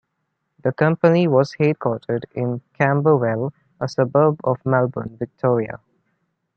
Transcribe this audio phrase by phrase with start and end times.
[0.63, 5.79] The company was headquartered in Camberwell, a suburb of Melbourne, Victoria.